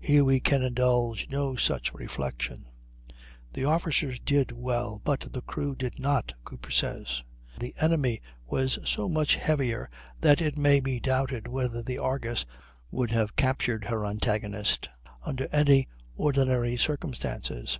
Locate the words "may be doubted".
10.56-11.46